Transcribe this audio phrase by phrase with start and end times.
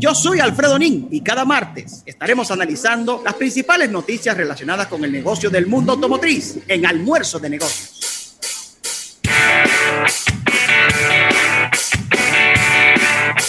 [0.00, 5.12] Yo soy Alfredo Nin y cada martes estaremos analizando las principales noticias relacionadas con el
[5.12, 8.38] negocio del mundo automotriz en Almuerzo de Negocios.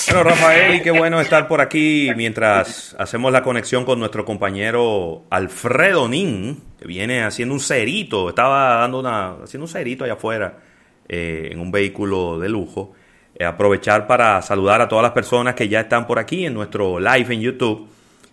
[0.07, 5.23] Bueno, Rafael, y qué bueno estar por aquí mientras hacemos la conexión con nuestro compañero
[5.29, 10.59] Alfredo Nin, que viene haciendo un cerito, estaba dando una, haciendo un cerito allá afuera
[11.07, 12.91] eh, en un vehículo de lujo.
[13.41, 16.99] Eh, aprovechar para saludar a todas las personas que ya están por aquí en nuestro
[16.99, 17.87] live en YouTube.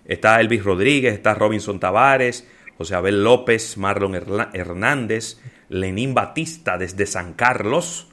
[0.04, 2.46] Está Elvis Rodríguez, está Robinson Tavares,
[2.76, 8.08] José Abel López, Marlon Hernández, Lenín Batista desde San Carlos,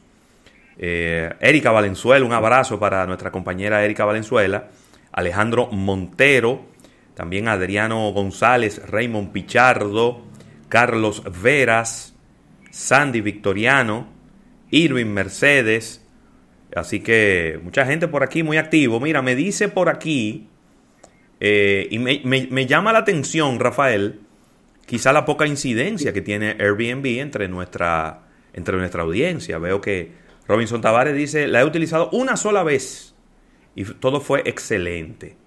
[0.78, 4.70] eh, Erika Valenzuela, un abrazo para nuestra compañera Erika Valenzuela,
[5.12, 6.66] Alejandro Montero,
[7.14, 10.22] también Adriano González, Raymond Pichardo,
[10.70, 12.16] Carlos Veras,
[12.72, 14.08] Sandy Victoriano,
[14.72, 16.05] Irving Mercedes,
[16.76, 19.00] Así que mucha gente por aquí muy activo.
[19.00, 20.50] Mira, me dice por aquí,
[21.40, 24.20] eh, y me, llama la atención, Rafael,
[24.86, 29.58] quizá la poca incidencia que tiene Airbnb entre nuestra, entre nuestra audiencia.
[29.58, 30.12] Veo que
[30.48, 33.16] Robinson Tavares dice, la he utilizado una sola vez
[33.74, 35.38] y todo fue excelente.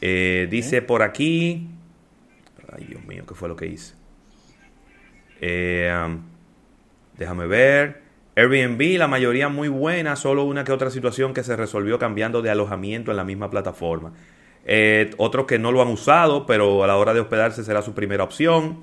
[0.00, 1.68] Eh, dice por aquí,
[2.72, 3.94] ay Dios mío, ¿qué fue lo que hice?
[5.40, 6.22] Eh, um,
[7.18, 8.05] déjame ver.
[8.36, 12.50] Airbnb, la mayoría muy buena, solo una que otra situación que se resolvió cambiando de
[12.50, 14.12] alojamiento en la misma plataforma.
[14.66, 17.94] Eh, otros que no lo han usado, pero a la hora de hospedarse será su
[17.94, 18.80] primera opción.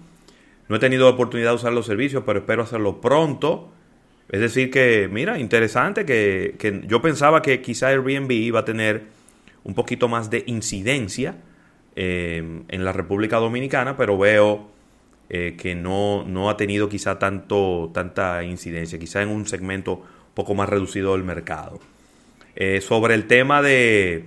[0.69, 3.71] No he tenido oportunidad de usar los servicios, pero espero hacerlo pronto.
[4.29, 9.03] Es decir, que, mira, interesante que, yo pensaba que quizá Airbnb iba a tener
[9.63, 11.35] un poquito más de incidencia
[11.95, 14.72] eh, en la República Dominicana, pero veo
[15.35, 20.03] eh, que no, no, ha tenido quizá tanto, tanta incidencia, quizá en un segmento
[20.35, 21.79] poco más reducido del mercado.
[22.55, 24.25] Eh, sobre el tema de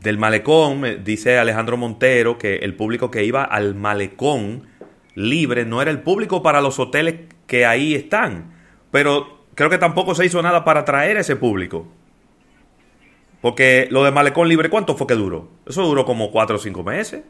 [0.00, 4.64] del malecón, dice Alejandro Montero que el público que iba al malecón
[5.14, 8.52] libre no era el público para los hoteles que ahí están,
[8.90, 11.86] pero creo que tampoco se hizo nada para atraer ese público.
[13.40, 15.48] Porque lo de malecón libre, ¿cuánto fue que duró?
[15.66, 17.22] Eso duró como cuatro o cinco meses.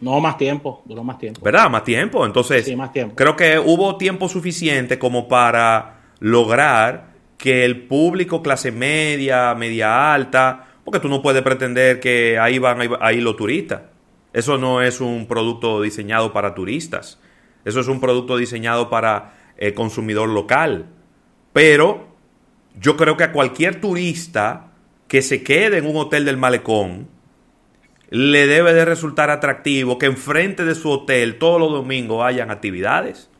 [0.00, 1.40] No, más tiempo, duró más tiempo.
[1.42, 1.70] ¿Verdad?
[1.70, 2.24] Más tiempo.
[2.26, 3.14] Entonces, más tiempo.
[3.14, 10.66] creo que hubo tiempo suficiente como para lograr que el público clase media, media alta,
[10.84, 13.82] porque tú no puedes pretender que ahí van a ir los turistas.
[14.32, 17.18] Eso no es un producto diseñado para turistas.
[17.64, 20.86] Eso es un producto diseñado para el consumidor local.
[21.52, 22.06] Pero
[22.78, 24.68] yo creo que a cualquier turista
[25.08, 27.08] que se quede en un hotel del malecón,
[28.10, 33.30] le debe de resultar atractivo que enfrente de su hotel todos los domingos hayan actividades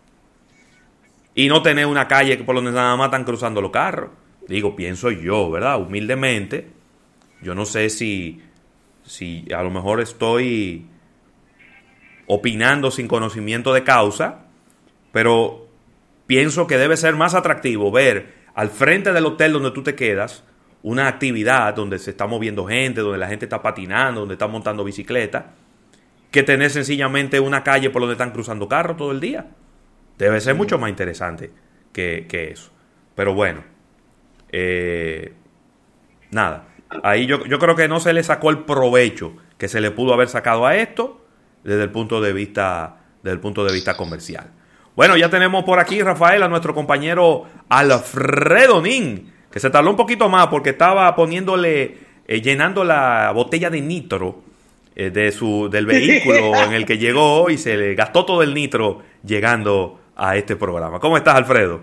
[1.34, 4.10] y no tener una calle por donde nada más están cruzando los carros.
[4.48, 5.80] Digo, pienso yo, ¿verdad?
[5.80, 6.70] Humildemente,
[7.42, 8.40] yo no sé si,
[9.04, 10.86] si a lo mejor estoy
[12.26, 14.46] opinando sin conocimiento de causa,
[15.12, 15.68] pero
[16.26, 20.42] pienso que debe ser más atractivo ver al frente del hotel donde tú te quedas
[20.86, 24.84] una actividad donde se está moviendo gente, donde la gente está patinando, donde está montando
[24.84, 25.54] bicicleta,
[26.30, 29.46] que tener sencillamente una calle por donde están cruzando carros todo el día.
[30.16, 31.50] Debe ser mucho más interesante
[31.92, 32.70] que, eso.
[33.16, 33.64] Pero bueno,
[34.52, 35.32] eh,
[36.30, 36.68] nada.
[37.02, 40.14] Ahí yo, yo creo que no se le sacó el provecho que se le pudo
[40.14, 41.26] haber sacado a esto
[41.64, 44.52] desde el punto de vista, desde el punto de vista comercial.
[44.94, 49.96] Bueno, ya tenemos por aquí, Rafael, a nuestro compañero Alfredo Nin que se tardó un
[49.96, 51.94] poquito más porque estaba poniéndole,
[52.28, 54.42] eh, llenando la botella de nitro
[54.94, 58.52] eh, de su, del vehículo en el que llegó y se le gastó todo el
[58.52, 61.00] nitro llegando a este programa.
[61.00, 61.80] ¿Cómo estás, Alfredo?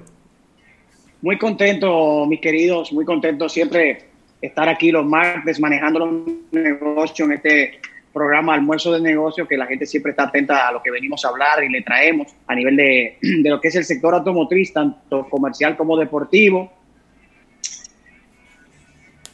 [1.24, 4.04] Muy contento, mis queridos, muy contento siempre
[4.40, 6.14] estar aquí los martes manejando los
[6.52, 7.80] negocios en este
[8.14, 11.30] programa Almuerzo de Negocios, que la gente siempre está atenta a lo que venimos a
[11.30, 15.28] hablar y le traemos a nivel de, de lo que es el sector automotriz, tanto
[15.28, 16.83] comercial como deportivo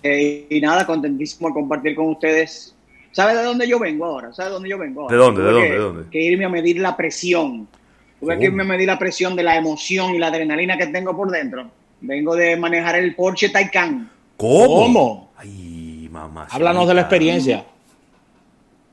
[0.04, 2.76] eh, y nada, contentísimo de compartir con ustedes.
[3.12, 4.34] ¿Sabe de dónde yo vengo ahora?
[4.34, 5.16] ¿Sabe de dónde yo vengo ahora?
[5.16, 5.42] ¿De dónde?
[5.44, 5.70] ¿De dónde?
[5.70, 6.10] ¿De dónde?
[6.10, 7.68] Que irme a medir la presión.
[8.20, 11.16] Tuve que irme a medir la presión de la emoción y la adrenalina que tengo
[11.16, 11.70] por dentro.
[12.02, 14.10] Vengo de manejar el Porsche Taycan.
[14.38, 14.68] ¿Cómo?
[14.68, 15.32] ¿Cómo?
[15.38, 16.48] Ay, mamá.
[16.50, 17.66] Háblanos de la experiencia.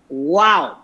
[0.09, 0.77] ¡Wow!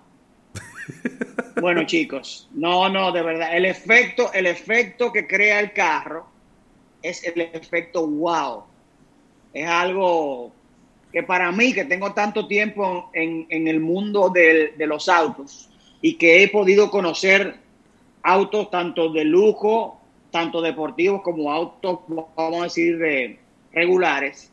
[1.60, 3.56] bueno, chicos, no, no, de verdad.
[3.56, 6.26] El efecto, el efecto que crea el carro
[7.00, 8.64] es el efecto wow
[9.52, 10.52] es algo
[11.12, 15.68] que para mí, que tengo tanto tiempo en, el mundo de, los autos
[16.00, 17.56] y que he podido conocer
[18.22, 20.00] autos tanto de lujo,
[20.30, 23.38] tanto deportivos como autos, vamos a decir,
[23.72, 24.50] regulares,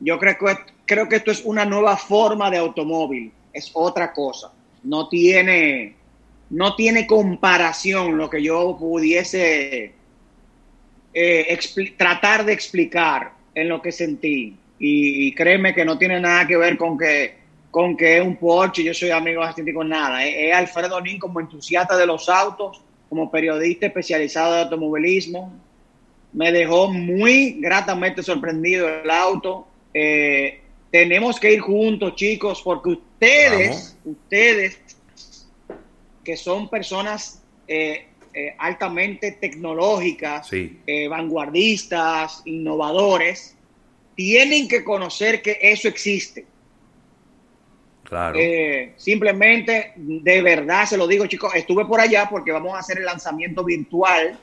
[0.00, 0.56] Yo creo que,
[0.86, 4.52] creo que esto es una nueva forma de automóvil, es otra cosa.
[4.82, 5.94] No tiene,
[6.48, 9.92] no tiene comparación lo que yo pudiese
[11.12, 11.58] eh,
[11.98, 14.56] tratar de explicar en lo que sentí.
[14.78, 17.36] Y, créeme que no tiene nada que ver con que,
[17.70, 20.26] con que es un Porsche, yo soy amigo de con nada.
[20.26, 25.52] Es, Alfredo Nin como entusiasta de los autos, como periodista especializado de automovilismo.
[26.32, 29.68] Me dejó muy gratamente sorprendido el auto.
[29.94, 30.60] Eh,
[30.90, 34.80] tenemos que ir juntos, chicos, porque ustedes, ustedes,
[36.24, 43.54] que son personas eh, eh, altamente tecnológicas, eh, vanguardistas, innovadores,
[44.14, 46.46] tienen que conocer que eso existe.
[48.04, 48.38] Claro.
[48.38, 52.98] Eh, simplemente, de verdad, se lo digo, chicos, estuve por allá porque vamos a hacer
[52.98, 54.38] el lanzamiento virtual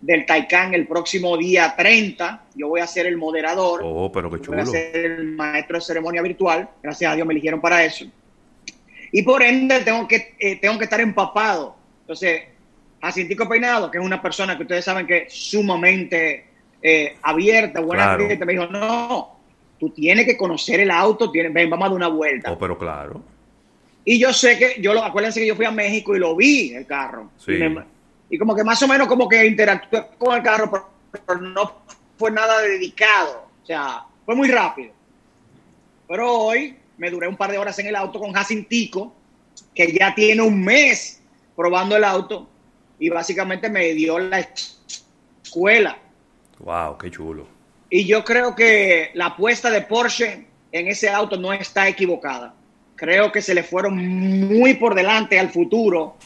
[0.00, 2.44] del Taycan el próximo día 30.
[2.54, 3.80] Yo voy a ser el moderador.
[3.82, 4.58] Oh, pero qué chulo.
[4.58, 6.68] Voy a ser el maestro de ceremonia virtual.
[6.80, 8.04] Gracias a Dios me eligieron para eso.
[9.10, 11.76] Y por ende tengo que, tengo que estar empapado.
[12.02, 12.53] Entonces,
[13.04, 16.46] Jacintico Peinado, que es una persona que ustedes saben que es sumamente
[16.80, 19.38] eh, abierta, buena gente, me dijo, no,
[19.78, 22.50] tú tienes que conocer el auto, tienes, ven, vamos a dar una vuelta.
[22.50, 23.22] Oh, pero claro.
[24.06, 26.72] Y yo sé que, yo lo, acuérdense que yo fui a México y lo vi,
[26.72, 27.30] el carro.
[28.30, 30.70] Y, como que más o menos como que interactué con el carro,
[31.26, 31.82] pero, no
[32.16, 33.48] fue nada dedicado.
[33.62, 34.92] O sea, fue muy rápido.
[36.08, 39.14] Pero hoy me duré un par de horas en el auto con Jacintico,
[39.74, 41.20] que ya tiene un mes
[41.54, 42.48] probando el auto
[43.04, 45.98] y básicamente me dio la escuela.
[46.60, 47.46] Wow, qué chulo.
[47.90, 52.54] Y yo creo que la apuesta de Porsche en ese auto no está equivocada.
[52.96, 56.16] Creo que se le fueron muy por delante al futuro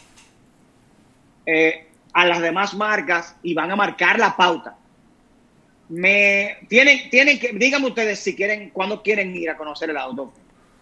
[1.45, 4.77] eh, a las demás marcas y van a marcar la pauta.
[5.89, 10.33] Me tienen, tienen que, díganme ustedes si quieren, cuándo quieren ir a conocer el auto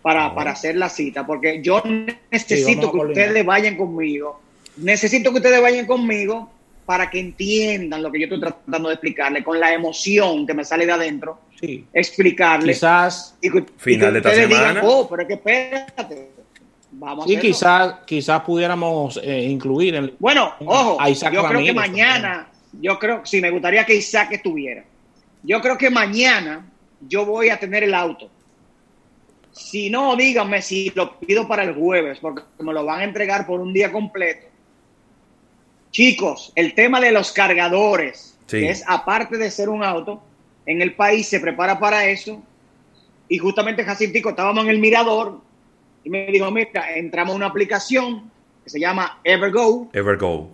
[0.03, 1.83] para, para hacer la cita, porque yo
[2.31, 4.43] necesito que ustedes vayan conmigo
[4.77, 6.51] necesito que ustedes vayan conmigo
[6.87, 10.65] para que entiendan lo que yo estoy tratando de explicarle, con la emoción que me
[10.65, 11.85] sale de adentro, sí.
[11.93, 12.77] explicarles.
[12.77, 14.81] Quizás y final de esta semana.
[14.85, 16.31] oh, pero es que espérate.
[16.93, 22.49] Vamos sí, quizás, quizás pudiéramos eh, incluir en, Bueno, ojo, yo creo que mañana,
[22.81, 24.85] yo creo, sí, me gustaría que Isaac estuviera.
[25.43, 26.65] Yo creo que mañana
[27.07, 28.31] yo voy a tener el auto.
[29.53, 33.47] Si no, díganme si lo pido para el jueves, porque me lo van a entregar
[33.47, 34.47] por un día completo
[35.97, 40.23] Chicos, el tema de los cargadores, que es aparte de ser un auto,
[40.67, 42.43] en el país se prepara para eso.
[43.31, 45.41] Y justamente Jacintico estábamos en el mirador
[46.05, 48.31] y me dijo, mira, entramos a una aplicación
[48.63, 49.89] que se llama Evergo.
[49.95, 50.51] Evergo.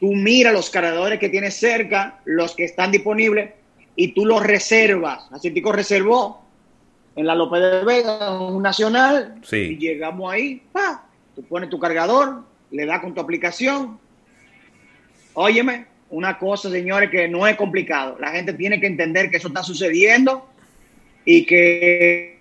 [0.00, 3.52] Tú mira los cargadores que tienes cerca, los que están disponibles,
[3.94, 5.28] y tú los reservas.
[5.30, 6.42] Jacintico reservó
[7.14, 9.58] en la López de Vega, un nacional, sí.
[9.58, 11.06] y llegamos ahí, pa,
[11.36, 12.42] tú pones tu cargador,
[12.72, 14.00] le das con tu aplicación,
[15.40, 18.16] Óyeme, una cosa, señores, que no es complicado.
[18.18, 20.48] La gente tiene que entender que eso está sucediendo
[21.24, 22.40] y que,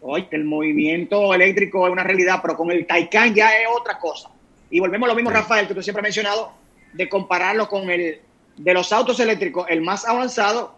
[0.00, 4.30] hoy el movimiento eléctrico es una realidad, pero con el Taycan ya es otra cosa.
[4.70, 6.52] Y volvemos a lo mismo, Rafael, que tú siempre has mencionado,
[6.92, 8.20] de compararlo con el
[8.56, 10.76] de los autos eléctricos, el más avanzado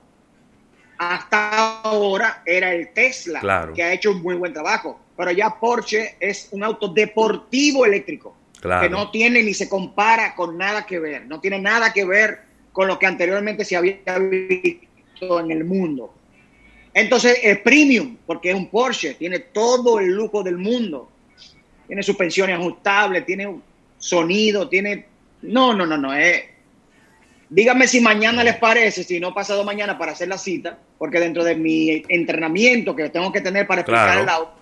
[0.97, 4.99] hasta ahora era el Tesla, que ha hecho un muy buen trabajo.
[5.19, 10.57] Pero ya Porsche es un auto deportivo eléctrico que no tiene ni se compara con
[10.57, 12.41] nada que ver, no tiene nada que ver
[12.73, 16.15] con lo que anteriormente se había visto en el mundo.
[16.95, 21.11] Entonces es premium, porque es un Porsche, tiene todo el lujo del mundo,
[21.87, 23.53] tiene suspensiones ajustables, tiene
[23.99, 25.07] sonido, tiene...
[25.43, 26.45] No, no, no, no, es...
[27.49, 31.45] Díganme si mañana les parece, si no pasado mañana para hacer la cita, porque dentro
[31.45, 34.62] de mi entrenamiento que tengo que tener para explicar el auto,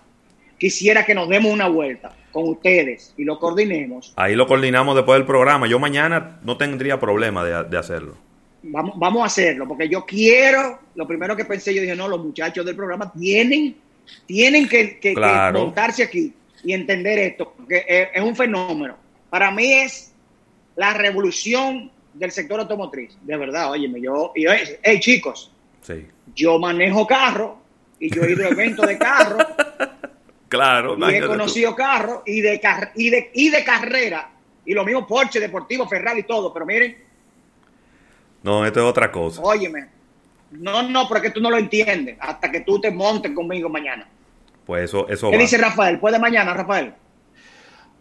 [0.61, 4.13] quisiera que nos demos una vuelta con ustedes y lo coordinemos.
[4.15, 5.65] Ahí lo coordinamos después del programa.
[5.65, 8.15] Yo mañana no tendría problema de, hacerlo.
[8.61, 12.23] Vamos, vamos a hacerlo, porque yo quiero, lo primero que pensé, yo dije, no, los
[12.23, 13.75] muchachos del programa tienen,
[14.27, 15.15] tienen que, que,
[15.51, 16.31] montarse aquí
[16.63, 18.97] y entender esto, porque es, un fenómeno.
[19.31, 20.13] Para mí es
[20.75, 24.45] la revolución del sector automotriz, de verdad, óyeme, yo, y,
[24.83, 25.51] hey chicos,
[25.81, 26.05] sí.
[26.35, 27.57] yo manejo carro
[27.99, 29.39] y yo he ido a eventos de carro
[30.51, 30.97] Claro.
[31.09, 32.59] Y he conocido carros y de,
[32.95, 34.31] y, de, y de carrera.
[34.65, 36.51] Y lo mismo Porsche, Deportivo, Ferrari y todo.
[36.53, 36.97] Pero miren.
[38.43, 39.41] No, esto es otra cosa.
[39.41, 39.87] Óyeme.
[40.51, 42.17] No, no, porque tú no lo entiendes.
[42.19, 44.09] Hasta que tú te montes conmigo mañana.
[44.65, 45.99] Pues eso, eso ¿Qué dice Rafael?
[45.99, 46.95] ¿Puede mañana, Rafael?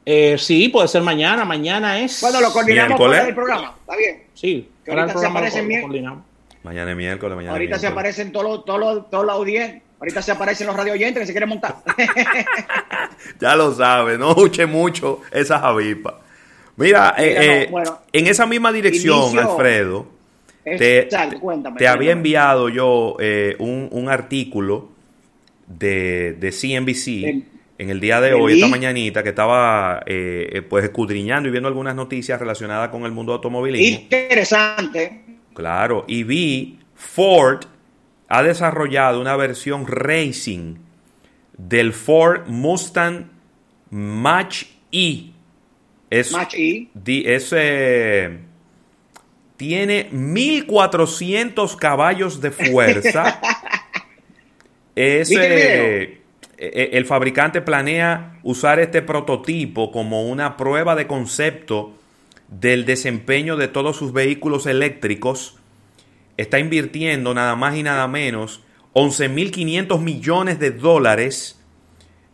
[0.05, 1.45] Eh, sí, puede ser mañana.
[1.45, 2.21] Mañana es.
[2.21, 3.77] Bueno, lo coordinamos para el programa.
[3.81, 4.25] ¿Está bien?
[4.35, 5.89] Sí, que ahorita se aparece bien.
[6.65, 8.13] Mañana es miércoles, mañana Ahorita es se miércoles.
[8.17, 9.83] aparecen todos los, todos los, todos los audiencias.
[10.01, 11.77] Ahorita se aparecen los radio oyentes que se quieren montar.
[13.41, 16.21] Ya lo sabe, no escuche mucho esa javipa.
[16.77, 17.99] Mira, eh, no, eh, bueno.
[18.13, 20.07] en esa misma dirección, Inicio- Alfredo,
[20.65, 24.89] te, Exacto, cuéntame, te había enviado yo eh, un, un artículo
[25.67, 27.45] de, de CNBC
[27.79, 30.03] en el día de hoy, esta mañanita, que estaba
[30.69, 34.01] pues escudriñando y viendo algunas noticias relacionadas con el mundo automovilismo.
[34.03, 35.23] Interesante.
[35.55, 37.65] Claro, y vi Ford
[38.31, 40.77] ha desarrollado una versión racing
[41.59, 43.27] del Ford Mustang
[43.91, 45.33] Mach E.
[46.09, 46.89] Es, Match E.
[46.95, 48.39] di- es, eh,
[49.57, 53.41] tiene 1400 caballos de fuerza.
[54.97, 56.21] Es, eh,
[56.59, 61.95] eh, el fabricante planea usar este prototipo como una prueba de concepto
[62.49, 65.60] del desempeño de todos sus vehículos eléctricos.
[66.41, 71.63] Está invirtiendo nada más y nada menos 11.500 millones de dólares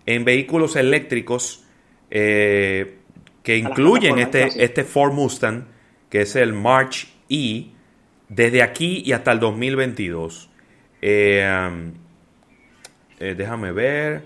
[0.06, 1.64] en vehículos eléctricos
[2.08, 2.98] eh,
[3.42, 5.64] que incluyen este, este Ford Mustang,
[6.08, 7.66] que es el March E,
[8.28, 10.50] desde aquí y hasta el 2022.
[11.02, 11.90] Eh,
[13.18, 14.22] eh, déjame ver.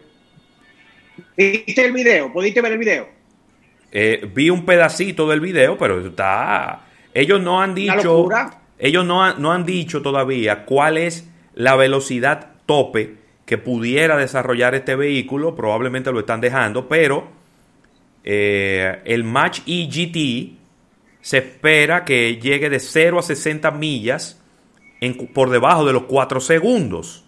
[1.39, 2.31] ¿Viste el video?
[2.31, 3.09] ¿Pudiste ver el video?
[4.35, 6.85] Vi un pedacito del video, pero está.
[7.15, 8.29] Ellos no han dicho.
[8.81, 14.75] Ellos no han, no han dicho todavía cuál es la velocidad tope que pudiera desarrollar
[14.75, 15.55] este vehículo.
[15.55, 17.29] Probablemente lo están dejando, pero
[18.25, 20.59] eh, el Match E GT
[21.21, 24.41] se espera que llegue de 0 a 60 millas
[25.01, 27.25] en por debajo de los 4 segundos.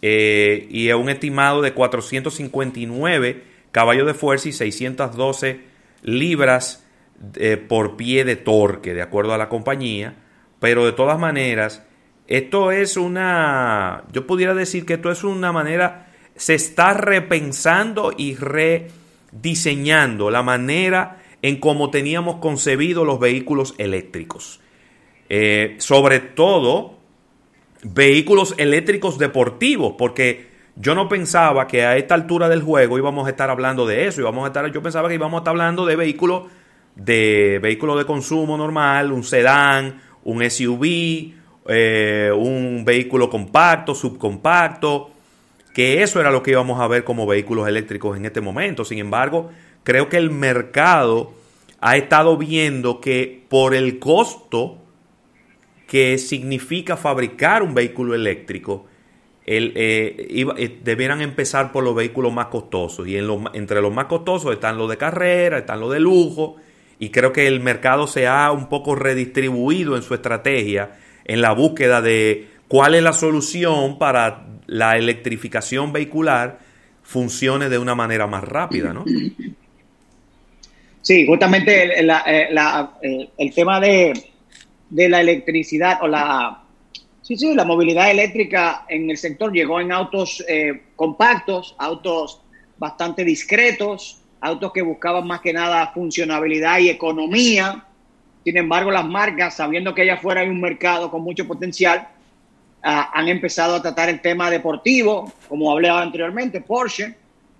[0.00, 5.60] Eh, y es un estimado de 459 caballos de fuerza y 612
[6.02, 6.86] libras
[7.34, 10.14] eh, por pie de torque, de acuerdo a la compañía.
[10.60, 11.82] Pero de todas maneras,
[12.26, 18.36] esto es una, yo pudiera decir que esto es una manera, se está repensando y
[18.36, 24.60] rediseñando la manera en cómo teníamos concebido los vehículos eléctricos.
[25.28, 26.98] Eh, sobre todo
[27.82, 33.30] vehículos eléctricos deportivos, porque yo no pensaba que a esta altura del juego íbamos a
[33.30, 35.96] estar hablando de eso, íbamos a estar, yo pensaba que íbamos a estar hablando de
[35.96, 36.44] vehículos
[36.98, 41.32] de vehículos de consumo normal, un sedán, un SUV,
[41.68, 45.10] eh, un vehículo compacto, subcompacto,
[45.72, 48.84] que eso era lo que íbamos a ver como vehículos eléctricos en este momento.
[48.84, 49.48] Sin embargo,
[49.84, 51.32] creo que el mercado
[51.80, 54.76] ha estado viendo que por el costo
[55.86, 58.84] que significa fabricar un vehículo eléctrico,
[59.46, 63.08] el, eh, eh, debieran empezar por los vehículos más costosos.
[63.08, 66.56] Y entre los más costosos están los de carrera, están los de lujo.
[66.98, 71.52] Y creo que el mercado se ha un poco redistribuido en su estrategia en la
[71.52, 76.58] búsqueda de cuál es la solución para la electrificación vehicular
[77.02, 79.04] funcione de una manera más rápida, ¿no?
[81.00, 84.12] Sí, justamente el, eh, tema de,
[84.90, 86.62] de la electricidad o la,
[87.22, 92.42] sí, sí, la movilidad eléctrica en el sector llegó en autos eh, compactos, autos
[92.76, 97.84] bastante discretos, autos que buscaban más que nada funcionabilidad y economía.
[98.44, 102.08] Sin embargo, las marcas, sabiendo que allá afuera hay un mercado con mucho potencial,
[102.82, 107.14] ah, han empezado a tratar el tema deportivo, como hablé anteriormente, Porsche,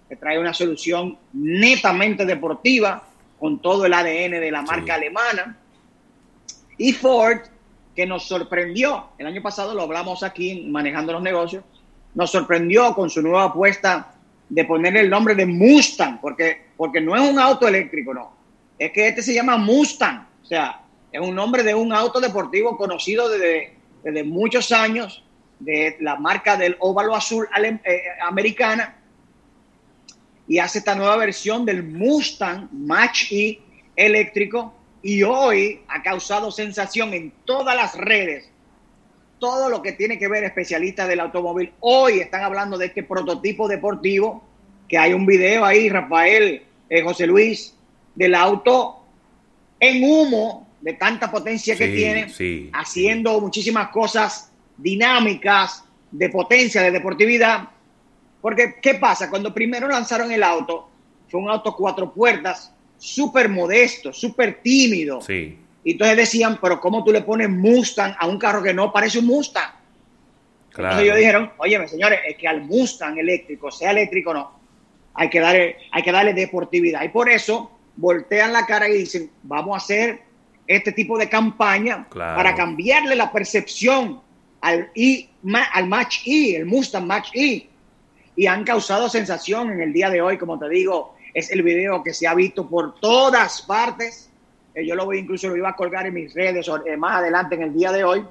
[0.08, 3.02] que trae una solución netamente deportiva
[3.38, 5.56] con todo el ADN de la marca alemana.
[6.78, 7.40] Y Ford,
[7.94, 11.64] que nos sorprendió, el año pasado lo hablamos aquí manejando los negocios,
[12.14, 14.14] nos sorprendió con su nueva apuesta
[14.48, 18.32] de poner el nombre de Mustang, porque, porque no es un auto eléctrico, no.
[18.78, 20.80] Es que este se llama Mustang, o sea,
[21.12, 25.22] es un nombre de un auto deportivo conocido desde, desde muchos años,
[25.58, 28.96] de la marca del óvalo azul ale- eh, americana,
[30.46, 33.60] y hace esta nueva versión del Mustang Match E
[33.96, 38.48] eléctrico y hoy ha causado sensación en todas las redes.
[39.40, 43.68] Todo lo que tiene que ver especialistas del automóvil hoy están hablando de este prototipo
[43.68, 44.42] deportivo
[44.88, 47.74] que hay un video ahí, Rafael, eh, José Luis,
[48.14, 49.02] del auto
[49.80, 56.90] en humo de tanta potencia que tiene, sí, haciendo muchísimas cosas dinámicas, de potencia, de
[56.90, 57.68] deportividad.
[58.40, 59.28] Porque, ¿qué pasa?
[59.28, 60.88] Cuando primero lanzaron el auto,
[61.28, 65.20] fue un auto cuatro puertas, súper modesto, súper tímido.
[65.20, 65.58] Sí.
[65.84, 69.18] Y entonces decían, pero ¿cómo tú le pones Mustang a un carro que no parece
[69.18, 69.70] un Mustang?
[70.70, 70.90] Claro.
[70.90, 74.57] Entonces ellos dijeron, oye, señores, es que al Mustang eléctrico, sea eléctrico o no,
[75.18, 77.02] hay que, darle, hay que darle deportividad.
[77.02, 80.20] Y por eso voltean la cara y dicen, vamos a hacer
[80.66, 82.36] este tipo de campaña Claro.
[82.36, 84.20] para cambiarle la percepción
[84.60, 87.68] al, I, ma- al Match E, el Mustang Match E.
[88.36, 92.02] Y han causado sensación en el día de hoy, como te digo, es el video
[92.04, 94.30] que se ha visto por todas partes.
[94.74, 97.56] Eh, Yo lo voy, incluso lo iba a colgar en mis redes eh, más adelante
[97.56, 98.24] en el día de hoy.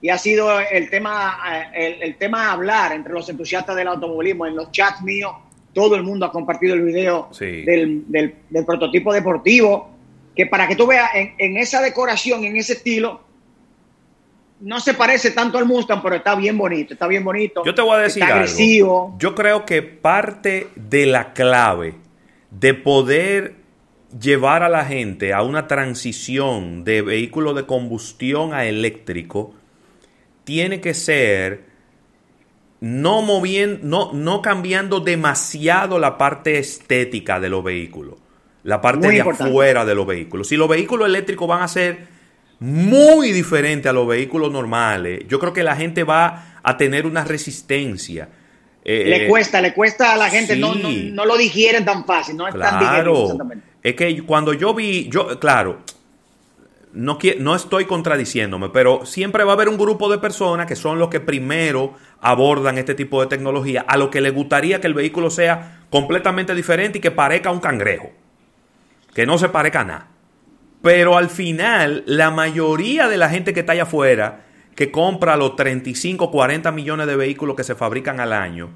[0.00, 1.38] Y ha sido el tema,
[1.74, 4.46] eh, el, el tema a hablar entre los entusiastas del automovilismo.
[4.46, 5.32] En los chats míos,
[5.72, 7.62] todo el mundo ha compartido el video Sí.
[7.62, 9.90] del, del- del prototipo deportivo.
[10.36, 13.22] Que para que tú veas, en, en esa decoración, en ese estilo,
[14.60, 17.64] no se parece tanto al Mustang, pero está bien bonito, está bien bonito.
[17.64, 18.44] Yo te voy a decir está algo.
[18.44, 19.16] agresivo.
[19.18, 21.94] Yo creo que parte de la clave
[22.50, 23.54] de poder
[24.20, 29.54] llevar a la gente a una transición de vehículo de combustión a eléctrico
[30.48, 31.64] tiene que ser
[32.80, 38.14] no moviendo, no, no cambiando demasiado la parte estética de los vehículos,
[38.62, 39.50] la parte Muy de importante.
[39.50, 40.48] afuera de los vehículos.
[40.48, 42.06] Si los vehículos eléctricos van a ser
[42.60, 47.24] muy diferentes a los vehículos normales, yo creo que la gente va a tener una
[47.24, 48.30] resistencia.
[48.82, 52.48] Eh, le cuesta, le cuesta a la gente, no, no, lo digieren tan fácil, no
[52.48, 52.78] es tan.
[52.78, 53.24] Claro.
[53.24, 53.66] exactamente.
[53.82, 55.80] Es que cuando yo vi, yo, claro,
[56.92, 60.98] no, no estoy contradiciéndome, pero siempre va a haber un grupo de personas que son
[60.98, 64.94] los que primero abordan este tipo de tecnología, a lo que les gustaría que el
[64.94, 68.10] vehículo sea completamente diferente y que parezca un cangrejo,
[69.14, 70.08] que no se parezca a nada.
[70.82, 75.56] Pero al final, la mayoría de la gente que está allá afuera, que compra los
[75.56, 78.70] 35, 40 millones de vehículos que se fabrican al año,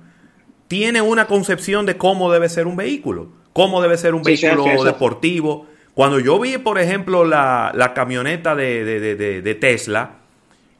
[0.67, 4.83] tiene una concepción de cómo debe ser un vehículo, cómo debe ser un Sí, vehículo
[4.85, 5.67] deportivo.
[5.95, 10.13] Cuando yo vi, por ejemplo, la, la camioneta de, de- de- Tesla,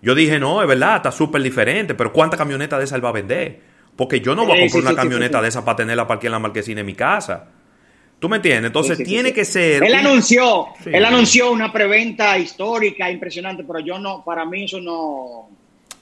[0.01, 3.11] yo dije, no, es verdad, está súper diferente, pero ¿cuántas camionetas de esa él va
[3.11, 3.61] a vender?
[3.95, 6.17] Porque yo no voy a comprar sí, una sí, camioneta de esa para tenerla para
[6.17, 7.47] aquí en la marquesina de mi casa.
[8.19, 8.69] ¿Tú me entiendes?
[8.69, 9.83] Entonces tiene que ser...
[9.85, 14.81] Él un- anunció, él anunció una preventa histórica impresionante, pero yo no, para mí eso
[14.81, 15.51] no.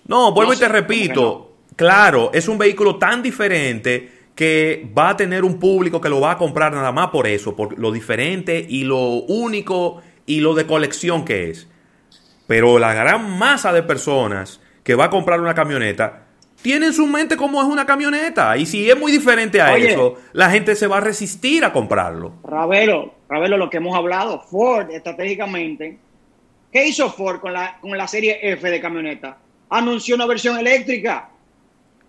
[0.06, 1.52] No, vuelvo No y te sé, repito.
[1.74, 6.30] Claro, es un vehículo tan diferente que va a tener un público que lo va
[6.30, 10.64] a comprar nada más por eso, por lo diferente y lo único y lo de
[10.64, 11.68] colección que es.
[12.46, 16.22] Pero la gran masa de personas que va a comprar una camioneta
[16.62, 18.56] tiene en su mente cómo es una camioneta.
[18.56, 19.90] Y si es muy diferente a Oye.
[19.90, 22.36] eso, la gente se va a resistir a comprarlo.
[22.42, 25.98] Ravelo, Ravelo, lo que hemos hablado, Ford estratégicamente,
[26.72, 29.36] ¿qué hizo Ford con la, con la serie F de camioneta?
[29.68, 31.28] Anunció una versión eléctrica.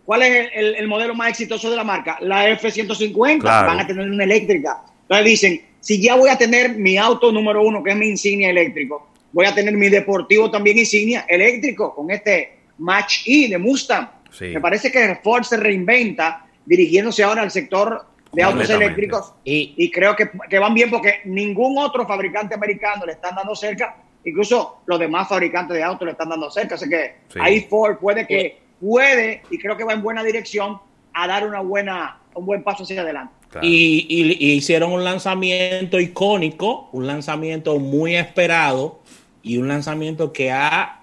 [0.05, 2.17] ¿Cuál es el, el- el modelo más exitoso de la marca?
[2.21, 3.39] La F-150.
[3.39, 3.67] Claro.
[3.67, 4.81] Van a tener una eléctrica.
[5.03, 8.49] Entonces dicen, si ya voy a tener mi auto número uno, que es mi insignia
[8.49, 14.09] eléctrico, voy a tener mi deportivo también insignia eléctrico con este Match E de Mustang.
[14.31, 14.45] Sí.
[14.45, 19.91] Me parece que Ford se reinventa dirigiéndose ahora al sector de autos eléctricos Y, y
[19.91, 24.81] creo que, que van bien porque ningún otro fabricante americano le están dando cerca, incluso
[24.85, 27.39] los demás fabricantes de autos le están dando cerca, así que Sí.
[27.41, 30.79] ahí Ford puede que puede y creo que va en buena dirección
[31.13, 33.33] a dar una buena un buen paso hacia adelante.
[33.49, 33.67] Claro.
[33.67, 39.01] y- y- y hicieron un lanzamiento icónico, un lanzamiento muy esperado
[39.43, 41.01] y un lanzamiento que ha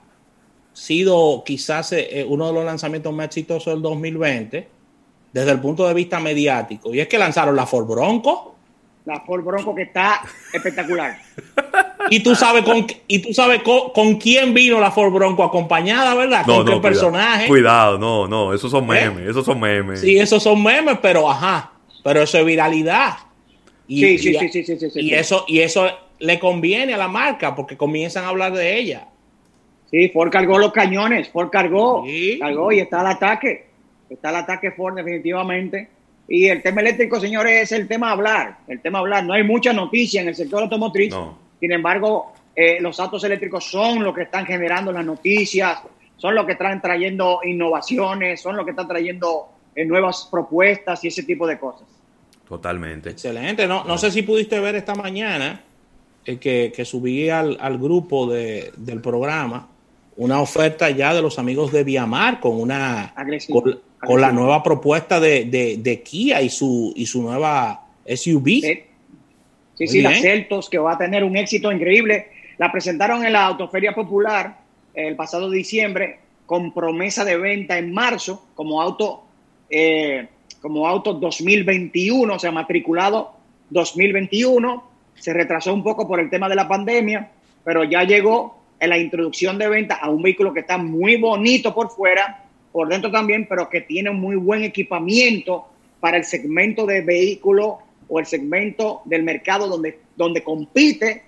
[0.72, 4.66] sido quizás eh, uno de los lanzamientos más exitosos del 2020
[5.32, 6.94] desde el punto de vista mediático.
[6.94, 8.54] Y es que lanzaron la Ford Bronco.
[9.04, 11.18] La Ford Bronco que está espectacular.
[12.10, 16.14] Y tú sabes con, y tú sabes con, con quién vino la Ford Bronco acompañada,
[16.14, 16.44] ¿verdad?
[16.46, 16.82] no, con qué no, cuidado.
[16.82, 17.46] personaje.
[17.48, 18.86] Cuidado, no, no, esos son ¿Eh?
[19.10, 20.00] memes, esos son memes.
[20.00, 23.16] Sí, esos son memes, pero ajá, pero eso es viralidad.
[23.86, 25.14] Y, Sí, sí, y- sí, sí, sí, sí, sí, y sí.
[25.14, 29.08] eso y eso le conviene a la marca porque comienzan a hablar de ella.
[29.90, 32.38] Sí, Ford cargó los cañones, Ford cargó, Sí.
[32.38, 33.68] cargó y está el ataque.
[34.10, 35.88] Está el ataque Ford definitivamente.
[36.28, 38.58] Y el tema eléctrico, señores, es el tema a hablar.
[38.68, 39.24] El tema a hablar.
[39.24, 41.10] No hay mucha noticia en el sector automotriz.
[41.10, 41.38] No.
[41.60, 45.78] Sin embargo, eh, los autos eléctricos son los que están generando las noticias,
[46.16, 51.08] son los que están trayendo innovaciones, son los que están trayendo eh, nuevas propuestas y
[51.08, 51.86] ese tipo de cosas.
[52.48, 53.10] Totalmente.
[53.10, 53.66] Excelente.
[53.66, 55.62] No, no sé si pudiste ver esta mañana
[56.24, 59.68] eh, que, que subí al, al grupo de- del programa
[60.16, 63.62] una oferta ya de los amigos de Viamar con una Agresivo.
[63.62, 68.87] con, con la nueva propuesta de, de- de Kia y su y su nueva SUV.
[69.78, 70.20] Sí, sí, Muy sí, la.
[70.20, 72.26] Celtos, que va a tener un éxito increíble.
[72.58, 74.58] La presentaron en la Autoferia Popular
[74.92, 79.22] el pasado diciembre con promesa de venta en marzo como auto,
[79.70, 80.26] eh,
[80.60, 83.34] como auto 2021, o sea, matriculado
[83.70, 84.82] 2021.
[85.14, 87.30] Se retrasó un poco por el tema de la pandemia,
[87.62, 91.72] pero ya llegó en la introducción de venta a un vehículo que está muy bonito
[91.72, 95.66] por fuera, por dentro también, pero que tiene un muy buen equipamiento
[96.00, 101.24] para el segmento de vehículo o el segmento del mercado donde, donde compite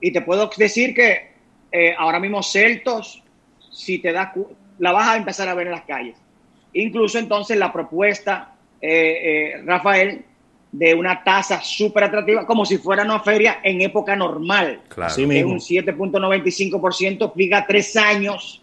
[0.00, 1.32] Y te puedo decir que
[1.70, 3.22] eh, ahora mismo Celtos,
[3.70, 4.30] si te das,
[4.78, 6.16] la vas a empezar a ver en las calles.
[6.74, 10.24] Incluso entonces la propuesta, eh, eh, Rafael,
[10.70, 14.80] de una tasa súper atractiva, como si fuera una feria en época normal.
[14.88, 15.14] Claro.
[15.14, 15.52] Sí, mismo.
[15.52, 18.62] un 7.95%, explica tres años.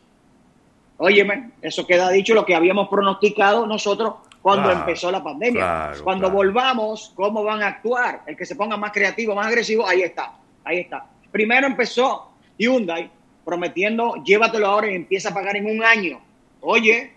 [0.98, 5.62] Óyeme, eso queda dicho lo que habíamos pronosticado nosotros cuando Claro, empezó la pandemia.
[5.62, 6.36] claro, cuando claro.
[6.36, 8.24] volvamos, ¿cómo van a actuar?
[8.26, 11.06] El que se ponga más creativo, más agresivo, ahí está, ahí está.
[11.32, 13.10] Primero empezó Hyundai
[13.44, 16.22] prometiendo, llévatelo ahora y empieza a pagar en un año.
[16.62, 17.12] Oye,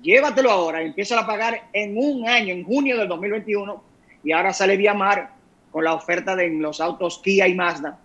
[0.00, 3.82] llévatelo ahora y empieza a pagar en un año, en junio del 2021.
[4.24, 5.30] Y ahora sale Viamar
[5.70, 7.98] con la oferta de los autos Kia y Mazda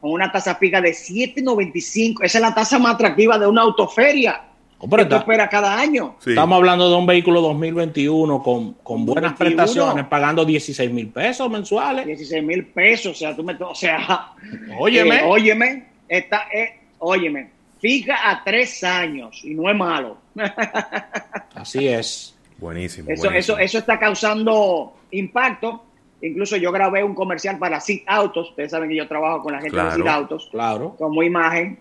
[0.00, 2.24] con una tasa fija de 7.95.
[2.24, 4.42] Esa es la tasa más atractiva de una autoferia
[4.84, 6.16] Hombre, tú está- cada año.
[6.18, 6.30] Sí.
[6.30, 9.36] Estamos hablando de un vehículo 2021 con, con buenas 2021.
[9.56, 12.04] prestaciones, pagando 16 mil pesos mensuales.
[12.06, 14.32] 16 mil pesos, o sea, tú me, o sea,
[14.78, 15.16] Óyeme.
[15.18, 20.16] eh, óyeme, está, eh, óyeme, fija a tres años y no es malo.
[21.54, 22.34] Así es.
[22.58, 23.08] Buenísimo.
[23.10, 23.56] Eso, buenísimo.
[23.56, 25.84] eso, eso está causando impacto.
[26.22, 28.50] Incluso yo grabé un comercial para Sit Autos.
[28.50, 29.90] Ustedes saben que yo trabajo con la gente Claro.
[29.90, 30.48] de Sit Autos.
[30.52, 30.94] Claro.
[30.98, 31.78] como imagen.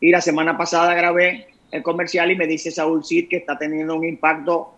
[0.00, 3.94] Y la semana pasada grabé el comercial y me dice Saúl Cid que está teniendo
[3.96, 4.74] un impacto.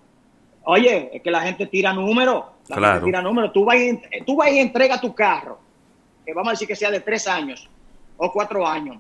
[0.65, 2.45] Oye, es que la gente tira números.
[2.69, 2.93] La Claro.
[2.95, 3.53] gente tira números.
[3.53, 5.59] Tú vas, y, tú vas y entregas tu carro,
[6.25, 7.69] que vamos a decir que sea de tres años
[8.17, 8.99] o cuatro años.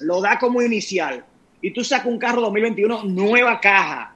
[0.00, 1.24] Lo da como inicial.
[1.60, 4.14] Y tú sacas un carro 2021, nueva caja,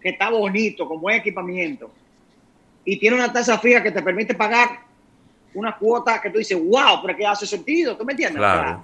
[0.00, 1.90] que está bonito, con buen equipamiento.
[2.84, 4.80] Y tiene una tasa fija que te permite pagar
[5.54, 7.96] una cuota que tú dices, wow, pero que hace sentido.
[7.96, 8.38] ¿Tú me entiendes?
[8.38, 8.82] Claro.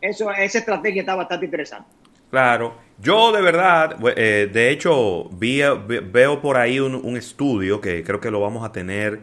[0.00, 1.88] Eso, esa estrategia está bastante interesante.
[2.30, 8.30] Claro, yo de verdad, eh, de hecho, veo por ahí un, estudio que creo que
[8.30, 9.20] lo vamos a tener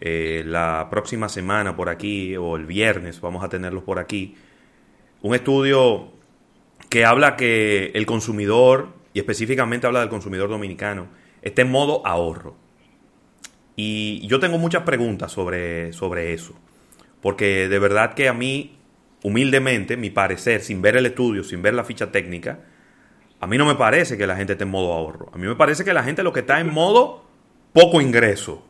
[0.00, 4.36] eh, la próxima semana por aquí, o el viernes vamos a tenerlos por aquí.
[5.22, 6.12] Un estudio
[6.88, 11.08] que habla que el consumidor, y específicamente habla del consumidor dominicano,
[11.42, 12.56] está en modo ahorro.
[13.74, 16.54] Y yo tengo muchas preguntas sobre, sobre eso.
[17.20, 18.78] Porque de verdad que a mí,
[19.24, 22.60] humildemente, mi parecer, sin ver el estudio, sin ver la ficha técnica,
[23.40, 25.28] a mí no me parece que la gente esté en modo ahorro.
[25.32, 27.22] A mí me parece que la gente lo que está en modo
[27.72, 28.62] poco ingreso.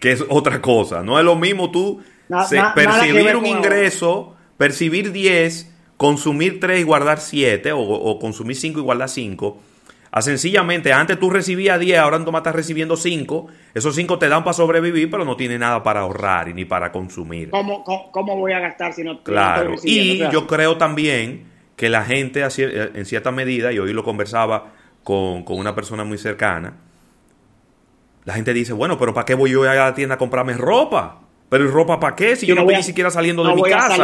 [0.00, 1.02] Que es otra cosa.
[1.02, 5.72] No es lo mismo tú Na- se- na- nada que percibir un ingreso, percibir 10,
[5.96, 9.60] consumir 3 y guardar 7, o, o consumir 5 y guardar 5.
[10.12, 13.46] A sencillamente, antes tú recibías 10, ahora tú estás recibiendo 5.
[13.74, 16.90] Esos 5 te dan para sobrevivir, pero no tiene nada para ahorrar y ni para
[16.90, 17.50] consumir.
[17.50, 21.44] ¿Cómo, cómo, cómo voy a gastar si no Claro, estoy y yo creo también
[21.80, 24.66] que la gente cier- en cierta medida, y hoy lo conversaba
[25.02, 26.74] con, con una persona muy cercana,
[28.26, 31.22] la gente dice, bueno, pero ¿para qué voy yo a la tienda a comprarme ropa?
[31.48, 32.36] ¿Pero ¿y ropa para qué?
[32.36, 33.96] Si yo no voy voy a- ni siquiera saliendo de mi casa.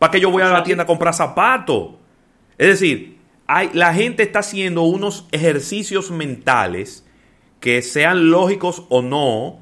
[0.00, 1.90] ¿Para qué yo voy a la tienda a comprar zapatos?
[2.58, 7.06] Es decir, hay, la gente está haciendo unos ejercicios mentales
[7.60, 9.60] que sean lógicos o no,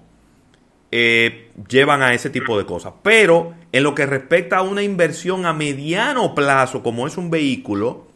[0.92, 2.94] eh, llevan a ese tipo de cosas.
[3.02, 8.07] Pero en lo que respecta a una inversión a mediano plazo, como es un vehículo,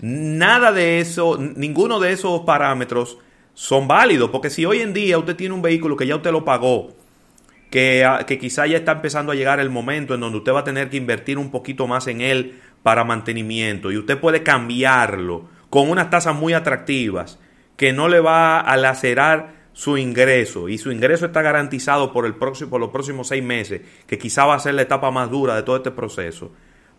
[0.00, 3.18] nada de eso, ninguno de esos parámetros
[3.54, 4.30] son válidos.
[4.30, 6.92] Porque si hoy en día usted tiene un vehículo que ya usted lo pagó,
[7.70, 10.60] que, ah, que quizá ya está empezando a llegar el momento en donde usted va
[10.60, 15.48] a tener que invertir un poquito más en él para mantenimiento y usted puede cambiarlo
[15.70, 17.40] con unas tasas muy atractivas
[17.76, 22.34] que no le va a lacerar su ingreso y su ingreso está garantizado por, el
[22.36, 25.54] próximo, por los próximos seis meses, que quizá va a ser la etapa más dura
[25.56, 26.50] de todo este proceso.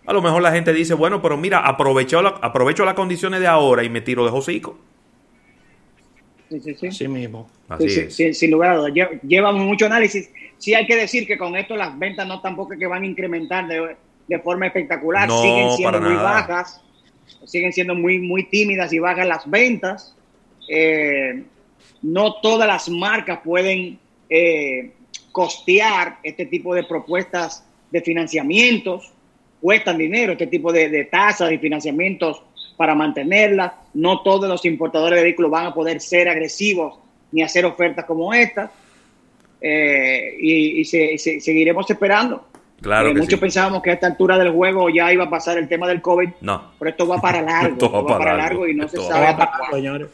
[0.05, 3.47] A lo mejor la gente dice, bueno, pero mira, aprovecho, la- aprovecho las condiciones de
[3.47, 4.77] ahora y me tiro de hocico.
[6.49, 6.87] Sí, sí, sí.
[6.87, 7.49] Así mismo.
[7.67, 8.15] Así Sí, es.
[8.15, 8.91] sí, sin lugar a dudas.
[8.93, 10.29] Lle- Llevamos mucho análisis.
[10.59, 13.05] Sí hay que decir que con esto las ventas no tampoco es que van a
[13.07, 13.95] incrementar de,
[14.27, 15.27] de forma espectacular.
[15.27, 16.23] No, siguen siendo para muy nada.
[16.23, 16.81] bajas.
[17.45, 20.15] Siguen siendo muy, muy tímidas y bajas las ventas.
[20.69, 21.43] Eh,
[22.05, 23.97] no todas las marcas pueden
[24.29, 24.91] eh,
[25.31, 29.11] costear este tipo de propuestas de financiamientos.
[29.61, 32.41] Cuestan dinero este tipo de, de tasas y financiamientos
[32.77, 33.71] para mantenerlas.
[33.93, 36.99] No todos los importadores de vehículos van a poder ser agresivos
[37.31, 38.69] ni hacer ofertas como estas.
[39.61, 42.47] Eh, y y se- y se- seguiremos esperando.
[42.81, 43.41] Claro Eh, que muchos sí.
[43.41, 46.29] pensábamos que a esta altura del juego ya iba a pasar el tema del COVID,
[46.41, 47.73] No, pero esto va para largo.
[47.73, 48.59] Esto va esto va para largo.
[48.61, 50.09] largo y no se Esto sabe hasta cuándo.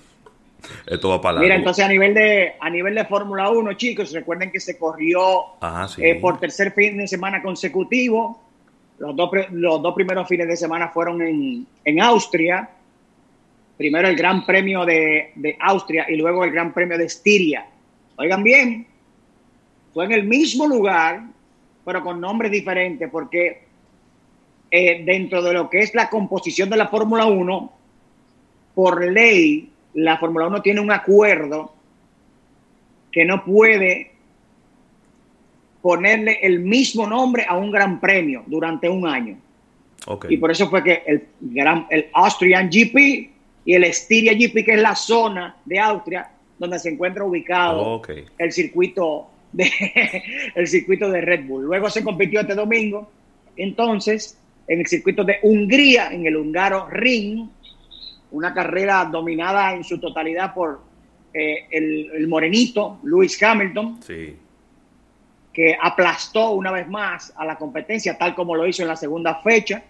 [0.85, 1.39] Esto va para.
[1.39, 5.61] Mira, entonces a nivel de a nivel de Fórmula 1, chicos, recuerden que se corrió
[5.61, 6.03] Ajá, sí.
[6.03, 8.41] eh, por tercer fin de semana consecutivo.
[8.99, 12.69] Los dos, los dos primeros fines de semana fueron en, en Austria.
[13.77, 17.65] Primero el Gran Premio de, de Austria y luego el Gran Premio de Estiria.
[18.17, 18.85] Oigan bien,
[19.91, 21.23] fue en el mismo lugar
[21.83, 23.63] pero con nombres diferentes, porque
[24.69, 27.73] eh, dentro de lo que es la composición de la Fórmula 1,
[28.75, 31.73] por ley, la Fórmula 1 tiene un acuerdo
[33.11, 34.11] que no puede
[35.81, 39.37] ponerle el mismo nombre a un gran premio durante un año.
[40.29, 43.29] Y por eso fue que el, gran, el Austrian GP
[43.65, 48.01] y el Styria GP, que es la zona de Austria donde se encuentra ubicado
[48.37, 49.69] el circuito de
[50.55, 51.65] el circuito de Red Bull.
[51.65, 53.09] Luego se compitió este domingo,
[53.57, 57.49] entonces, en el circuito de Hungría, en el húngaro Ring,
[58.31, 60.81] una carrera dominada en su totalidad por
[61.33, 63.99] eh, el, morenito Lewis Hamilton,
[65.53, 69.35] que aplastó una vez más a la competencia, tal como lo hizo en la segunda
[69.35, 69.83] fecha.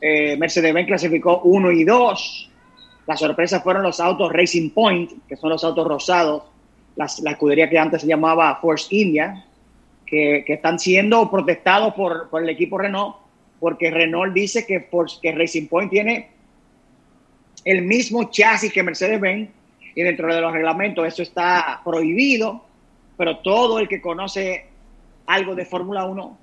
[0.00, 2.50] Eh, Mercedes-Benz clasificó 1 y 2.
[3.06, 6.44] La sorpresa fueron los autos Racing Point, que son los autos rosados,
[6.96, 9.44] la escudería que antes se llamaba Force India,
[10.10, 13.16] que, están siendo protestados por, el equipo Renault,
[13.60, 14.88] porque Renault dice que,
[15.22, 16.30] que Racing Point tiene
[17.64, 19.50] el mismo chasis que Mercedes-Benz
[19.94, 22.64] y dentro de los reglamentos eso está prohibido,
[23.16, 24.66] pero todo el que conoce
[25.26, 26.38] algo de Fórmula 1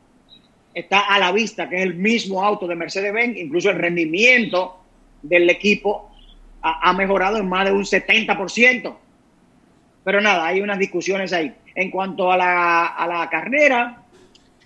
[0.74, 4.80] está a la vista que es el mismo auto de Mercedes-Benz, incluso el rendimiento
[5.22, 6.12] del equipo
[6.62, 8.96] ha, mejorado en más de un 70%.
[10.04, 11.54] Pero nada, hay unas discusiones ahí.
[11.76, 14.04] En cuanto a la, a la carrera,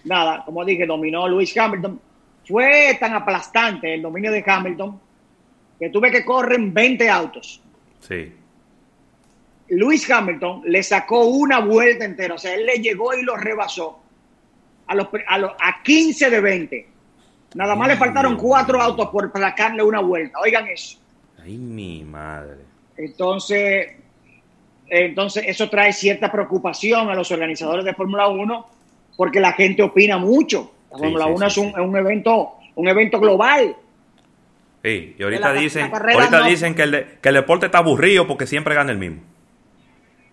[0.06, 2.00] nada, como dije, dominó Lewis Hamilton.
[2.48, 5.00] Fue tan aplastante el dominio de Hamilton
[5.82, 7.60] que tuve que correr 20 autos.
[8.02, 8.32] Sí.
[9.70, 14.00] Lewis Hamilton le sacó una vuelta entera, o sea, él le llegó y lo rebasó
[14.86, 16.88] a, los, a, los, a 15 de 20.
[17.56, 20.38] Nada más le faltaron cuatro autos por sacarle una vuelta.
[20.40, 21.00] Oigan eso.
[21.44, 22.58] Ay, mi madre.
[22.96, 23.88] Entonces,
[24.88, 28.68] entonces eso trae cierta preocupación a los organizadores de Fórmula 1
[29.18, 30.72] porque la gente opina mucho.
[30.92, 33.76] La Fórmula 1 es, un, un, evento, un evento global.
[34.84, 38.74] Sí, y ahorita dicen, ahorita dicen que el, que el deporte está aburrido porque siempre
[38.74, 39.22] gana el mismo.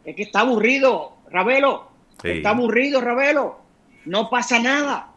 [0.04, 1.90] Es que está aburrido, Ravelo.
[2.22, 3.60] Está aburrido, Ravelo.
[4.06, 5.12] No pasa nada.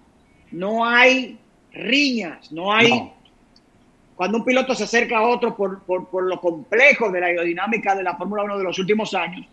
[0.52, 1.40] No hay
[1.72, 3.14] riñas, no hay...
[4.16, 8.04] Cuando un piloto se acerca a otro por, por, lo complejo de la aerodinámica de
[8.04, 9.48] la Fórmula 1 de los últimos años,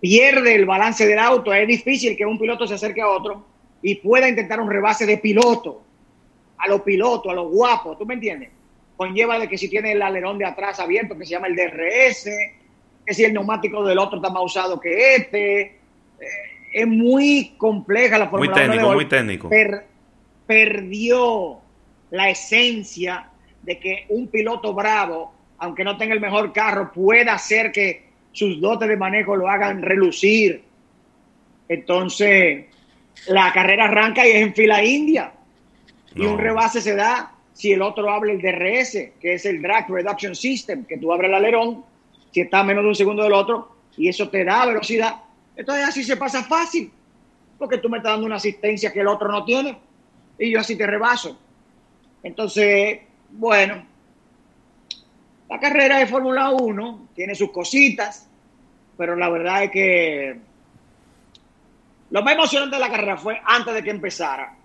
[0.00, 1.52] pierde el balance del auto.
[1.52, 3.44] Es difícil que un piloto se acerque a otro
[3.82, 5.82] y pueda intentar un rebase de piloto.
[6.58, 8.55] A los pilotos, a los guapos, ¿tú me entiendes?
[8.96, 12.30] Conlleva de que si tiene el alerón de atrás abierto, que se llama el DRS,
[13.04, 15.60] que si el neumático del otro está más usado que este.
[15.60, 15.76] Eh,
[16.72, 19.50] es muy compleja la Fórmula Muy técnico, muy técnico.
[20.46, 21.58] perdió
[22.10, 23.30] la esencia
[23.62, 28.60] de que un piloto bravo, aunque no tenga el mejor carro, pueda hacer que sus
[28.60, 30.62] dotes de manejo lo hagan relucir.
[31.68, 32.66] Entonces,
[33.28, 35.32] la carrera arranca y es en fila india.
[36.14, 39.88] Y un rebase se da si el otro habla el DRS, que es el Drag
[39.88, 41.86] Reduction System, que tú abres el alerón
[42.30, 45.22] si está a menos de un segundo del otro, y eso te da velocidad.
[45.56, 46.92] Entonces así se pasa fácil,
[47.58, 49.78] porque tú me estás dando una asistencia que el otro no tiene,
[50.38, 51.38] y yo así te rebaso.
[52.22, 53.86] Entonces, bueno,
[55.48, 58.28] la carrera de Fórmula 1 tiene sus cositas,
[58.98, 60.36] pero la verdad es que
[62.10, 64.55] lo más emocionante de la carrera fue antes de que empezara,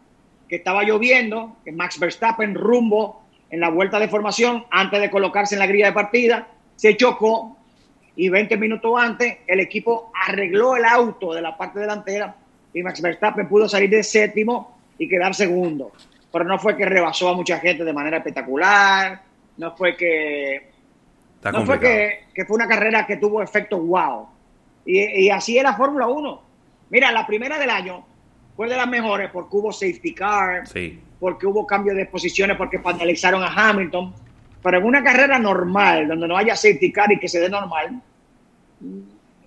[0.52, 5.56] que estaba lloviendo, que Max Verstappen rumbo en la vuelta de formación, antes de colocarse
[5.56, 7.56] en la grilla de partida, se chocó
[8.18, 12.36] y 20 minutos antes el equipo arregló el auto de la parte delantera
[12.74, 15.94] y Max Verstappen pudo salir de séptimo y quedar segundo.
[16.30, 19.22] Pero no fue que rebasó a mucha gente de manera espectacular,
[19.56, 20.70] no fue que...
[21.46, 24.28] no fue que, fue una carrera que tuvo efecto wow.
[24.86, 26.42] Y, así era Fórmula 1.
[26.90, 28.11] Mira, la primera del año
[28.56, 30.64] fue de las mejores porque hubo safety car,
[31.20, 34.14] porque hubo cambio de posiciones, porque penalizaron a Hamilton
[34.62, 38.00] pero en una carrera normal, donde no haya safety car y que se dé normal,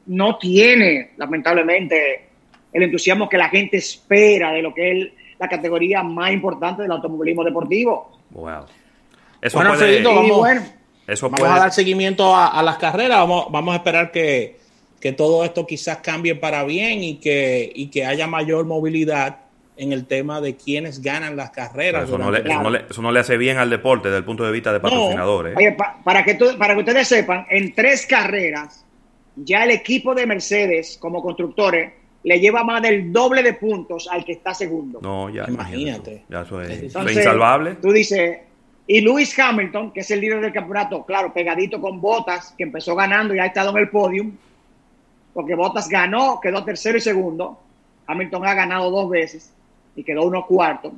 [0.07, 2.29] no tiene, lamentablemente,
[2.73, 6.91] el entusiasmo que la gente espera de lo que es la categoría más importante del
[6.91, 8.19] automovilismo deportivo.
[8.31, 8.65] Wow.
[9.41, 10.49] Eso bueno, puede, vamos,
[11.07, 13.19] eso vamos a dar seguimiento a, las carreras.
[13.19, 14.59] Vamos, vamos a esperar que,
[15.05, 19.41] que, todo esto quizás cambie para bien y que, y que haya mayor movilidad
[19.77, 22.05] en el tema de quiénes ganan las carreras.
[22.05, 22.39] Eso no, le,
[22.89, 25.57] eso, no le, hace bien al deporte desde el punto de vista de patrocinadores.
[25.57, 28.85] Oye, para, que para que ustedes sepan, en tres carreras,
[29.37, 34.25] ya el equipo de Mercedes como constructores le lleva más del doble de puntos al
[34.25, 35.01] que está segundo.
[35.03, 35.45] No, ya.
[35.47, 36.25] Imagínate.
[36.29, 37.75] Ya eso es, insalvable.
[37.75, 38.39] Tú dices,
[38.87, 42.95] y Lewis Hamilton, que es el líder del campeonato, claro, pegadito con Bottas, que empezó
[42.95, 44.33] ganando y ha estado en el podium,
[45.35, 47.61] porque Bottas ganó, quedó tercero y segundo.
[48.07, 49.53] Hamilton ha ganado dos veces
[49.97, 50.93] y quedó uno cuarto.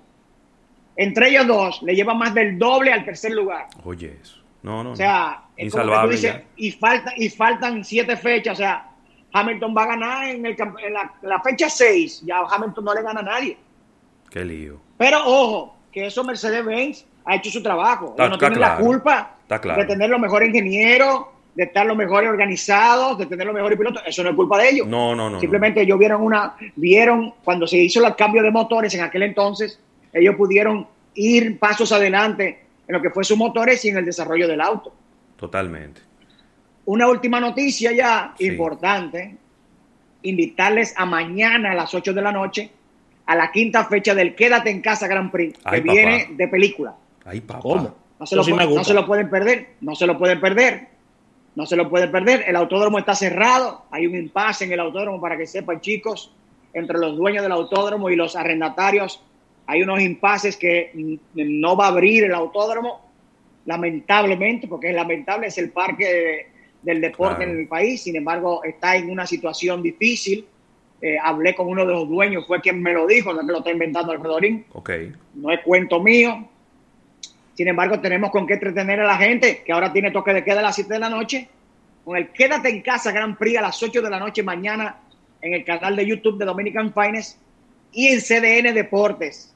[0.97, 3.67] Entre ellos dos le lleva más del doble al tercer lugar.
[3.85, 4.39] Oye, eso.
[4.63, 4.93] No, no.
[4.93, 5.53] O sea, no.
[5.57, 6.17] es como que tú insalvable.
[6.17, 6.45] dices, ya.
[6.57, 8.55] y, falta, y faltan siete fechas.
[8.55, 8.91] O sea,
[9.33, 12.23] Hamilton va a ganar en, el, en la, la fecha 6.
[12.25, 13.57] Ya Hamilton no le gana a nadie.
[14.31, 14.79] Qué lío.
[14.97, 18.11] Pero ojo, que eso Mercedes-Benz ha hecho su trabajo.
[18.11, 18.85] Está- no está tienen la claro.
[18.85, 19.83] culpa Está claro.
[19.83, 24.03] de tener los mejores ingenieros, de estar los mejores organizados, de tener los mejores pilotos.
[24.07, 24.87] Eso no es culpa de ellos.
[24.87, 25.41] No, no, no.
[25.41, 29.81] Simplemente ellos vieron una, vieron cuando se hizo el cambio de motores en aquel entonces,
[30.13, 34.47] ellos pudieron ir pasos adelante en lo que fue sus motores y en el desarrollo
[34.47, 34.95] del auto.
[35.37, 36.03] Totalmente.
[36.85, 38.47] Una última noticia ya Sí.
[38.47, 39.35] importante,
[40.23, 42.71] invitarles a mañana a las 8 de la noche
[43.27, 45.81] a la quinta fecha del Quédate en Casa Grand Prix, que papá.
[45.81, 46.95] viene de película.
[47.25, 47.61] Ay, papá.
[47.61, 47.83] ¿Cómo?
[48.19, 48.53] No lo, sí
[48.85, 50.89] se lo pueden perder, no se lo pueden perder,
[51.57, 52.45] no se lo pueden perder.
[52.47, 56.33] El autódromo está cerrado, hay un impasse en el autódromo para que sepan chicos,
[56.73, 59.21] entre los dueños del autódromo y los arrendatarios,
[59.67, 63.01] hay unos impases que no va a abrir el autódromo,
[63.65, 66.47] lamentablemente, porque es lamentable, es el parque de-
[66.83, 67.51] del deporte Claro.
[67.53, 70.47] en el país, sin embargo está en una situación difícil.
[71.03, 73.59] Eh, hablé con uno de los dueños, fue quien me lo dijo, no me lo
[73.59, 74.91] está inventando Alfredo Orín Ok.
[75.35, 76.49] no es cuento mío.
[77.57, 80.61] Sin embargo, tenemos con qué entretener a la gente, que ahora tiene toque de queda
[80.61, 81.49] a las 7 de la noche,
[82.05, 84.97] con el Quédate en Casa Grand Prix a las 8 de la noche mañana
[85.41, 87.39] en el canal de YouTube de Dominican Finest
[87.93, 89.55] y en CDN Deportes.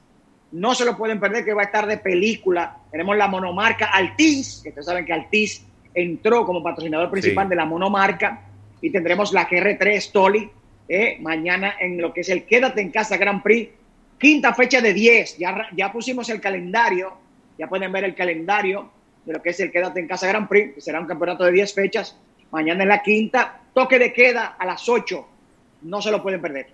[0.51, 2.75] No se lo pueden perder, que va a estar de película.
[2.91, 7.49] Tenemos la monomarca Altiz, que ustedes saben que Altiz entró como patrocinador principal Sí.
[7.51, 8.41] de la monomarca,
[8.81, 10.49] y tendremos la GR3 Stoli
[10.89, 13.69] eh, mañana en lo que es el Quédate en Casa Grand Prix
[14.17, 15.37] Quinta fecha de 10.
[15.39, 17.13] Ya, ya pusimos el calendario.
[17.57, 18.89] Ya pueden ver el calendario
[19.25, 21.51] de lo que es el Quédate en Casa Grand Prix, que será un campeonato de
[21.51, 22.17] 10 fechas.
[22.51, 23.61] Mañana es la quinta.
[23.73, 25.27] Toque de queda a las 8.
[25.83, 26.67] No se lo pueden perder.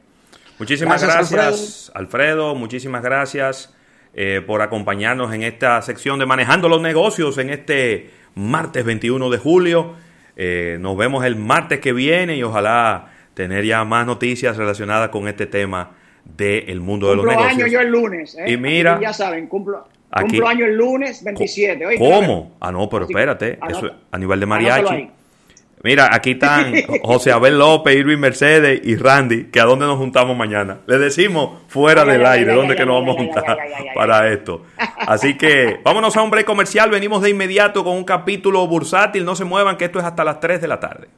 [0.60, 2.56] Muchísimas Gracias, gracias, Alfredo.
[2.56, 3.76] Muchísimas gracias
[4.14, 9.38] eh, por acompañarnos en esta sección de Manejando los Negocios en este martes 21 de
[9.38, 9.94] julio.
[10.36, 15.28] Eh, nos vemos el martes que viene y ojalá tener ya más noticias relacionadas con
[15.28, 15.92] este tema
[16.26, 17.52] del mundo de los negocios.
[17.54, 18.36] año yo el lunes.
[18.36, 18.52] ¿eh?
[18.52, 21.86] Y mira- Aquí ya saben, cumplo, Aquí- cumplo año el lunes 27.
[21.86, 22.56] Oye, ¿Cómo?
[22.60, 23.60] Ah, no, pero espérate.
[23.70, 25.10] Eso es a nivel de mariachi.
[25.84, 30.36] Mira, aquí están José Abel López, Irving Mercedes y Randy, que a dónde nos juntamos
[30.36, 30.80] mañana.
[30.88, 33.58] Les decimos fuera del aire, dónde que nos vamos a juntar
[33.94, 34.64] para esto.
[34.98, 39.36] Así que vámonos a un break comercial, venimos de inmediato con un capítulo bursátil, no
[39.36, 41.10] se muevan que esto es hasta las 3 de la tarde.